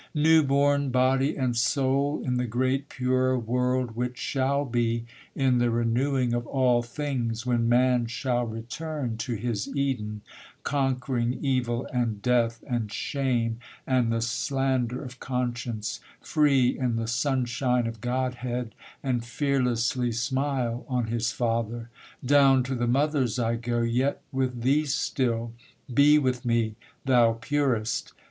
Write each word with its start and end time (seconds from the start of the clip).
New 0.15 0.41
born, 0.41 0.89
body 0.89 1.37
and 1.37 1.55
soul, 1.55 2.23
in 2.25 2.37
the 2.37 2.47
great 2.47 2.89
pure 2.89 3.37
world 3.37 3.95
which 3.95 4.17
shall 4.17 4.65
be 4.65 5.05
In 5.35 5.59
the 5.59 5.69
renewing 5.69 6.33
of 6.33 6.47
all 6.47 6.81
things, 6.81 7.45
when 7.45 7.69
man 7.69 8.07
shall 8.07 8.43
return 8.47 9.15
to 9.17 9.35
his 9.35 9.67
Eden 9.75 10.23
Conquering 10.63 11.33
evil, 11.45 11.87
and 11.93 12.19
death, 12.19 12.63
and 12.67 12.91
shame, 12.91 13.59
and 13.85 14.11
the 14.11 14.21
slander 14.21 15.03
of 15.03 15.19
conscience 15.19 15.99
Free 16.19 16.75
in 16.79 16.95
the 16.95 17.05
sunshine 17.07 17.85
of 17.85 18.01
Godhead 18.01 18.73
and 19.03 19.23
fearlessly 19.23 20.11
smile 20.11 20.83
on 20.87 21.05
his 21.09 21.31
Father. 21.31 21.91
Down 22.25 22.63
to 22.63 22.73
the 22.73 22.87
mothers 22.87 23.37
I 23.37 23.55
go 23.55 23.81
yet 23.83 24.23
with 24.31 24.63
thee 24.63 24.85
still! 24.85 25.53
be 25.93 26.17
with 26.17 26.43
me, 26.43 26.73
thou 27.05 27.33
purest! 27.33 28.13